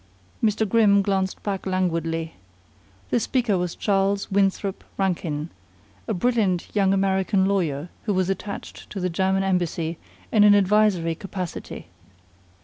[0.43, 0.67] Mr.
[0.67, 2.33] Grimm glanced back languidly.
[3.11, 5.51] The speaker was Charles Winthrop Rankin,
[6.07, 9.99] a brilliant young American lawyer who was attached to the German embassy
[10.31, 11.85] in an advisory capacity.